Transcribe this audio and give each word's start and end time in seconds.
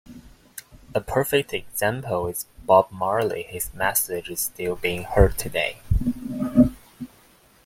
A 0.95 0.99
perfect 1.01 1.53
example 1.53 2.25
is 2.25 2.47
Bob 2.65 2.91
Marley: 2.91 3.43
his 3.43 3.71
message 3.75 4.29
is 4.31 4.39
still 4.39 4.75
being 4.75 5.03
heard 5.03 5.37
today. 5.37 5.77